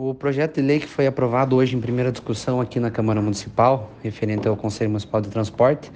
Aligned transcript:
O 0.00 0.14
projeto 0.14 0.54
de 0.54 0.62
lei 0.62 0.78
que 0.78 0.86
foi 0.86 1.08
aprovado 1.08 1.56
hoje 1.56 1.74
em 1.74 1.80
primeira 1.80 2.12
discussão 2.12 2.60
aqui 2.60 2.78
na 2.78 2.88
Câmara 2.88 3.20
Municipal, 3.20 3.90
referente 4.00 4.46
ao 4.46 4.56
Conselho 4.56 4.90
Municipal 4.90 5.20
de 5.20 5.28
Transporte, 5.28 5.90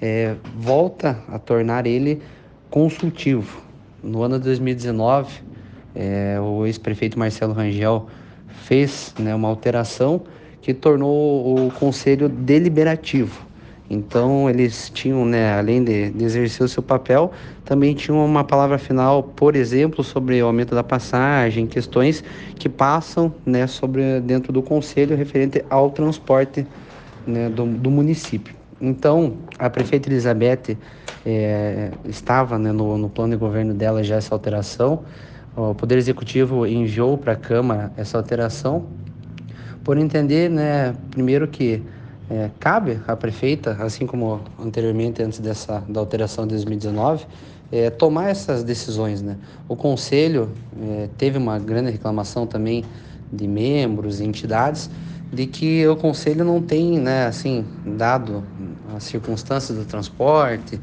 é, 0.00 0.36
volta 0.56 1.22
a 1.28 1.38
tornar 1.38 1.86
ele 1.86 2.22
consultivo. 2.70 3.60
No 4.02 4.22
ano 4.22 4.38
de 4.38 4.44
2019, 4.46 5.42
é, 5.94 6.40
o 6.40 6.64
ex-prefeito 6.64 7.18
Marcelo 7.18 7.52
Rangel 7.52 8.08
fez 8.64 9.14
né, 9.18 9.34
uma 9.34 9.48
alteração 9.48 10.22
que 10.62 10.72
tornou 10.72 11.66
o 11.66 11.70
Conselho 11.72 12.30
deliberativo. 12.30 13.46
Então, 13.92 14.48
eles 14.48 14.88
tinham, 14.88 15.22
né, 15.26 15.52
além 15.58 15.84
de, 15.84 16.10
de, 16.12 16.24
exercer 16.24 16.64
o 16.64 16.68
seu 16.68 16.82
papel, 16.82 17.30
também 17.62 17.94
tinham 17.94 18.24
uma 18.24 18.42
palavra 18.42 18.78
final, 18.78 19.22
por 19.22 19.54
exemplo, 19.54 20.02
sobre 20.02 20.42
o 20.42 20.46
aumento 20.46 20.74
da 20.74 20.82
passagem, 20.82 21.66
questões 21.66 22.24
que 22.54 22.70
passam 22.70 23.34
né, 23.44 23.66
sobre, 23.66 24.18
dentro 24.20 24.50
do 24.50 24.62
conselho 24.62 25.14
referente 25.14 25.62
ao 25.68 25.90
transporte 25.90 26.66
né, 27.26 27.50
do, 27.50 27.66
do 27.66 27.90
município. 27.90 28.54
Então, 28.80 29.34
a 29.58 29.68
prefeita 29.68 30.08
Elizabeth 30.08 30.78
é, 31.26 31.90
estava 32.08 32.58
né, 32.58 32.72
no, 32.72 32.96
no 32.96 33.10
plano 33.10 33.34
de 33.34 33.38
governo 33.38 33.74
dela 33.74 34.02
já 34.02 34.16
essa 34.16 34.34
alteração. 34.34 35.02
O 35.54 35.74
Poder 35.74 35.98
Executivo 35.98 36.66
enviou 36.66 37.18
para 37.18 37.34
a 37.34 37.36
Câmara 37.36 37.92
essa 37.94 38.16
alteração, 38.16 38.86
por 39.84 39.98
entender, 39.98 40.48
né, 40.48 40.94
primeiro 41.10 41.46
que 41.46 41.82
é, 42.32 42.50
cabe 42.58 42.98
à 43.06 43.14
prefeita, 43.14 43.76
assim 43.78 44.06
como 44.06 44.40
anteriormente, 44.58 45.22
antes 45.22 45.38
dessa 45.38 45.84
da 45.86 46.00
alteração 46.00 46.46
de 46.46 46.54
2019, 46.54 47.26
é, 47.70 47.90
tomar 47.90 48.30
essas 48.30 48.64
decisões. 48.64 49.20
Né? 49.20 49.36
O 49.68 49.76
Conselho 49.76 50.50
é, 50.80 51.10
teve 51.18 51.36
uma 51.36 51.58
grande 51.58 51.90
reclamação 51.90 52.46
também 52.46 52.84
de 53.30 53.46
membros 53.46 54.18
e 54.18 54.24
entidades 54.24 54.88
de 55.30 55.46
que 55.46 55.86
o 55.86 55.96
Conselho 55.96 56.44
não 56.44 56.60
tem, 56.60 56.98
né, 56.98 57.26
assim, 57.26 57.64
dado 57.86 58.44
as 58.94 59.04
circunstâncias 59.04 59.76
do 59.76 59.84
transporte 59.84 60.78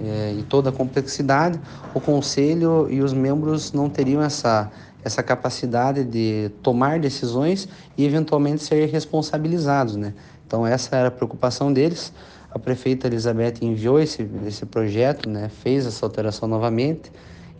é, 0.00 0.34
e 0.36 0.42
toda 0.42 0.70
a 0.70 0.72
complexidade, 0.72 1.60
o 1.94 2.00
Conselho 2.00 2.88
e 2.90 3.00
os 3.00 3.12
membros 3.12 3.72
não 3.72 3.88
teriam 3.88 4.20
essa 4.20 4.70
essa 5.04 5.22
capacidade 5.22 6.04
de 6.04 6.50
tomar 6.62 6.98
decisões 6.98 7.68
e 7.96 8.04
eventualmente 8.04 8.62
ser 8.62 8.88
responsabilizados, 8.88 9.96
né? 9.96 10.14
Então 10.46 10.66
essa 10.66 10.96
era 10.96 11.08
a 11.08 11.10
preocupação 11.10 11.72
deles. 11.72 12.12
A 12.50 12.58
prefeita 12.58 13.06
Elizabeth 13.06 13.54
enviou 13.62 13.98
esse, 13.98 14.28
esse 14.46 14.66
projeto, 14.66 15.28
né, 15.28 15.48
fez 15.48 15.86
essa 15.86 16.04
alteração 16.04 16.46
novamente 16.46 17.10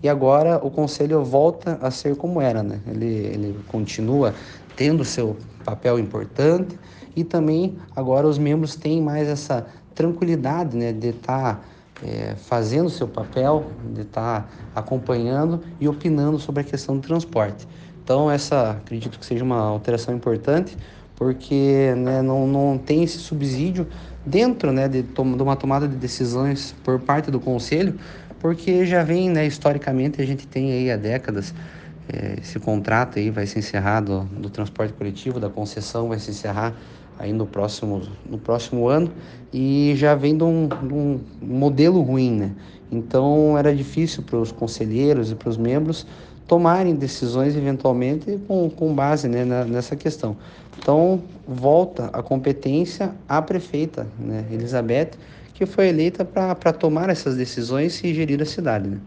e 0.03 0.09
agora 0.09 0.61
o 0.63 0.71
conselho 0.71 1.25
volta 1.25 1.79
a 1.81 1.91
ser 1.91 2.17
como 2.17 2.41
era. 2.41 2.63
Né? 2.63 2.81
Ele, 2.87 3.07
ele 3.07 3.61
continua 3.69 4.35
tendo 4.77 5.05
seu 5.05 5.37
papel 5.65 5.99
importante 5.99 6.79
e 7.15 7.25
também 7.25 7.79
agora 7.95 8.27
os 8.27 8.37
membros 8.37 8.75
têm 8.75 9.01
mais 9.01 9.29
essa 9.29 9.67
tranquilidade 9.95 10.77
né, 10.77 10.93
de 10.93 11.09
estar 11.09 11.57
tá, 11.57 11.61
é, 12.05 12.35
fazendo 12.37 12.91
seu 12.91 13.07
papel, 13.07 13.67
de 13.95 14.03
estar 14.03 14.43
tá 14.43 14.49
acompanhando 14.75 15.61
e 15.81 15.89
opinando 15.89 16.39
sobre 16.39 16.63
a 16.63 16.65
questão 16.65 16.97
do 16.97 17.03
transporte. 17.07 17.67
Então 18.03 18.31
essa 18.31 18.73
acredito 18.73 19.19
que 19.19 19.25
seja 19.25 19.45
uma 19.45 19.61
alteração 19.61 20.15
importante 20.15 20.77
porque 21.23 21.95
né, 21.99 22.21
não, 22.21 22.49
não 22.49 22.77
tem 22.77 23.05
esse 23.05 23.19
subsídio 23.19 23.87
dentro 24.27 24.73
né, 24.73 24.89
de, 24.89 25.03
de 25.03 25.21
uma 25.21 25.55
tomada 25.55 25.87
de 25.87 25.95
decisões 25.95 26.75
por 26.83 26.99
parte 26.99 27.31
do 27.31 27.39
Conselho, 27.39 27.95
porque 28.41 28.85
já 28.85 29.05
vem, 29.05 29.31
né, 29.31 29.47
historicamente, 29.47 30.21
a 30.21 30.27
gente 30.27 30.49
tem 30.49 30.73
aí 30.73 30.91
há 30.91 30.97
décadas, 30.97 31.55
é, 32.13 32.41
esse 32.41 32.59
contrato 32.59 33.21
aí 33.21 33.31
vai 33.31 33.47
ser 33.47 33.61
encerrado 33.61 34.29
do 34.37 34.51
transporte 34.51 34.93
coletivo, 34.95 35.39
da 35.39 35.49
concessão 35.49 36.09
vai 36.09 36.19
se 36.19 36.33
encerrar 36.33 36.75
aí 37.19 37.33
no 37.33 37.47
próximo, 37.47 38.03
no 38.29 38.39
próximo 38.39 38.89
ano 38.89 39.11
e 39.53 39.93
já 39.97 40.15
vem 40.15 40.37
de 40.37 40.45
um, 40.45 40.69
de 40.69 40.95
um 40.95 41.21
modelo 41.41 42.01
ruim, 42.03 42.33
né? 42.33 42.53
Então 42.91 43.57
era 43.57 43.75
difícil 43.75 44.23
para 44.23 44.39
os 44.39 44.53
conselheiros 44.53 45.31
e 45.31 45.35
para 45.35 45.49
os 45.49 45.57
membros 45.57 46.07
tomarem 46.47 46.95
decisões 46.95 47.57
eventualmente 47.57 48.39
com, 48.47 48.69
com 48.69 48.95
base 48.95 49.29
né, 49.29 49.45
nessa 49.65 49.97
questão. 49.97 50.37
Então, 50.79 51.23
volta 51.47 52.11
a 52.13 52.23
competência 52.23 53.15
à 53.29 53.41
prefeita, 53.41 54.07
né, 54.19 54.45
Elizabeth, 54.51 55.13
que 55.55 55.65
foi 55.65 55.89
eleita 55.89 56.25
para 56.25 56.73
tomar 56.73 57.09
essas 57.09 57.37
decisões 57.37 58.03
e 58.05 58.13
gerir 58.13 58.43
a 58.43 58.45
cidade. 58.45 58.89
Né? 58.89 58.99